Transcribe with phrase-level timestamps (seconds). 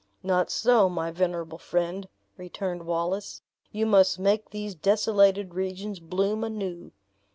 [0.23, 6.91] "Not so, my venerable friend," returned Wallace; "you must make these desolated regions bloom anew!